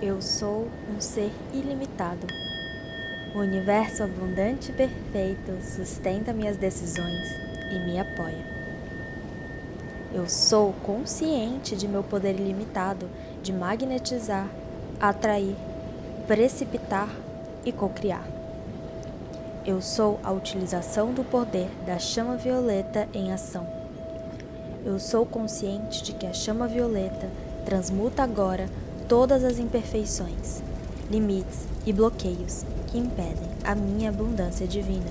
[0.00, 2.26] Eu sou um ser ilimitado.
[3.34, 7.26] O universo abundante e perfeito sustenta minhas decisões
[7.72, 8.44] e me apoia.
[10.12, 13.08] Eu sou consciente de meu poder ilimitado
[13.42, 14.46] de magnetizar,
[15.00, 15.56] atrair,
[16.26, 17.08] precipitar
[17.64, 18.26] e cocriar.
[19.64, 23.66] Eu sou a utilização do poder da chama violeta em ação.
[24.84, 27.30] Eu sou consciente de que a chama violeta
[27.64, 28.68] transmuta agora
[29.08, 30.62] todas as imperfeições,
[31.10, 35.10] limites e bloqueios que impedem a minha abundância divina.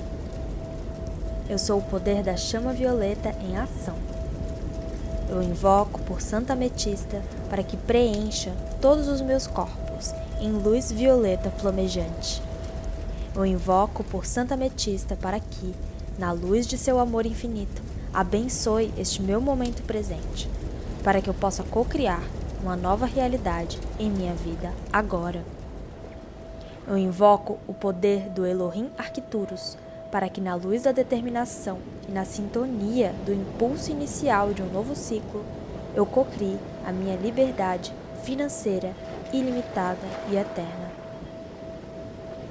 [1.50, 3.96] Eu sou o poder da chama violeta em ação.
[5.30, 11.50] Eu invoco por Santa Ametista para que preencha todos os meus corpos em luz violeta
[11.50, 12.42] flamejante.
[13.34, 15.74] Eu invoco por Santa Ametista para que,
[16.18, 17.82] na luz de seu amor infinito,
[18.14, 20.50] abençoe este meu momento presente,
[21.04, 22.24] para que eu possa co-criar
[22.62, 25.44] uma nova realidade em minha vida agora.
[26.88, 29.78] Eu invoco o poder do Elohim Arcturus
[30.12, 34.96] para que, na luz da determinação e na sintonia do impulso inicial de um novo
[34.96, 35.44] ciclo,
[35.96, 37.92] eu cocrie a minha liberdade
[38.24, 38.94] financeira
[39.34, 40.92] ilimitada e eterna.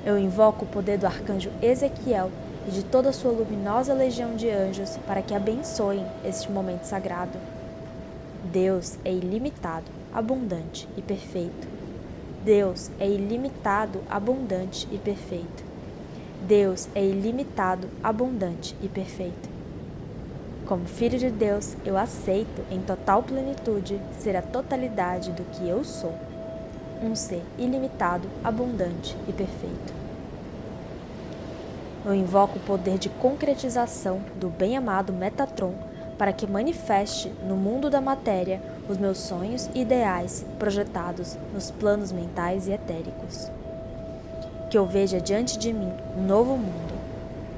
[0.05, 2.31] Eu invoco o poder do arcanjo Ezequiel
[2.67, 7.39] e de toda a sua luminosa legião de anjos para que abençoem este momento sagrado.
[8.55, 11.67] Deus é ilimitado abundante e perfeito.
[12.45, 15.65] Deus é ilimitado, abundante e perfeito.
[16.47, 19.49] Deus é ilimitado, abundante e perfeito.
[20.67, 25.83] Como filho de Deus, eu aceito em total plenitude ser a totalidade do que eu
[25.83, 26.15] sou,
[27.03, 29.93] um ser ilimitado, abundante e perfeito.
[32.07, 35.75] Eu invoco o poder de concretização do bem-amado Metatron
[36.19, 42.13] para que manifeste no mundo da matéria os meus sonhos e ideais projetados nos planos
[42.13, 43.51] mentais e etéricos.
[44.71, 46.95] Que eu veja diante de mim um novo mundo,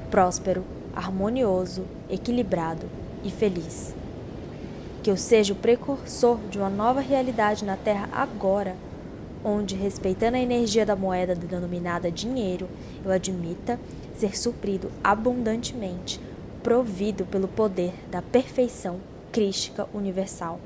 [0.09, 0.63] próspero,
[0.95, 2.87] harmonioso, equilibrado
[3.23, 3.95] e feliz.
[5.03, 8.75] Que eu seja o precursor de uma nova realidade na Terra agora,
[9.43, 12.67] onde, respeitando a energia da moeda denominada dinheiro,
[13.05, 13.79] eu admita
[14.15, 16.19] ser suprido abundantemente,
[16.67, 18.99] provido pelo poder da perfeição
[19.31, 20.59] crística universal.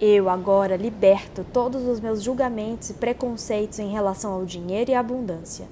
[0.00, 5.00] Eu agora liberto todos os meus julgamentos e preconceitos em relação ao dinheiro e à
[5.00, 5.66] abundância.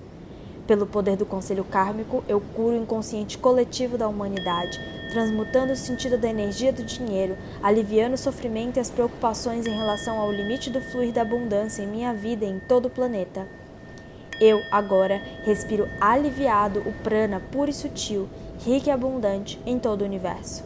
[0.66, 4.78] Pelo poder do conselho kármico, eu curo o inconsciente coletivo da humanidade,
[5.10, 10.20] transmutando o sentido da energia do dinheiro, aliviando o sofrimento e as preocupações em relação
[10.20, 13.48] ao limite do fluir da abundância em minha vida e em todo o planeta.
[14.40, 18.28] Eu, agora, respiro aliviado o prana puro e sutil,
[18.64, 20.62] rico e abundante em todo o universo.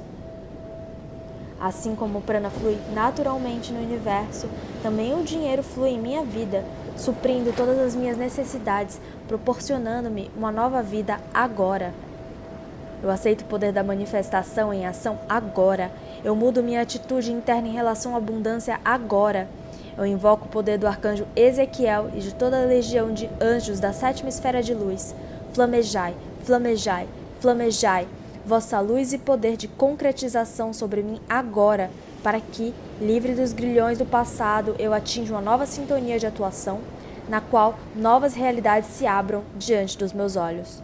[1.61, 4.49] Assim como o prana flui naturalmente no universo,
[4.83, 6.65] também o dinheiro flui em minha vida,
[6.97, 11.93] suprindo todas as minhas necessidades, proporcionando-me uma nova vida agora.
[13.03, 15.91] Eu aceito o poder da manifestação em ação agora.
[16.23, 19.49] Eu mudo minha atitude interna em relação à abundância agora.
[19.97, 23.93] Eu invoco o poder do arcanjo Ezequiel e de toda a legião de anjos da
[23.93, 25.15] sétima esfera de luz.
[25.53, 26.15] Flamejai,
[26.45, 27.09] flamejai,
[27.41, 28.09] flamejai
[28.45, 31.91] vossa luz e poder de concretização sobre mim agora,
[32.23, 36.81] para que, livre dos grilhões do passado, eu atinja uma nova sintonia de atuação,
[37.29, 40.83] na qual novas realidades se abram diante dos meus olhos.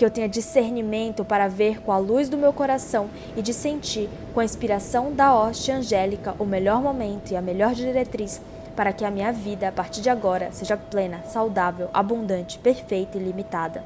[0.00, 4.08] Que eu tenha discernimento para ver com a luz do meu coração e de sentir,
[4.32, 8.40] com a inspiração da hoste angélica, o melhor momento e a melhor diretriz
[8.74, 13.22] para que a minha vida, a partir de agora, seja plena, saudável, abundante, perfeita e
[13.22, 13.84] limitada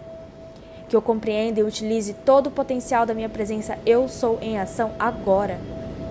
[0.88, 4.92] que eu compreenda e utilize todo o potencial da minha presença eu sou em ação
[4.96, 5.58] agora.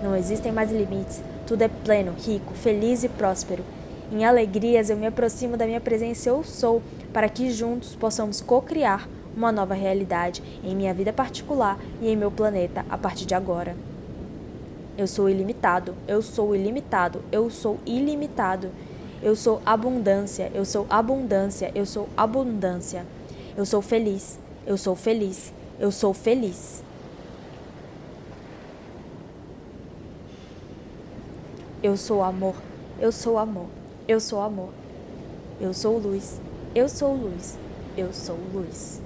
[0.04, 3.64] Não existem mais limites, tudo é pleno, rico, feliz e próspero.
[4.12, 6.82] Em alegrias eu me aproximo da minha presença eu sou,
[7.14, 12.32] para que juntos possamos co-criar uma nova realidade em minha vida particular e em meu
[12.32, 13.76] planeta a partir de agora.
[14.98, 18.70] Eu sou ilimitado, eu sou ilimitado, eu sou ilimitado.
[19.22, 23.06] Eu sou abundância, eu sou abundância, eu sou abundância.
[23.56, 24.38] Eu sou feliz,
[24.68, 25.54] eu sou feliz.
[25.80, 26.84] Eu sou feliz.
[31.82, 32.56] Eu sou amor.
[33.00, 33.68] Eu sou amor.
[34.08, 34.70] Eu sou amor.
[35.60, 36.40] Eu sou luz.
[36.74, 37.58] Eu sou luz.
[37.98, 39.03] Eu sou luz.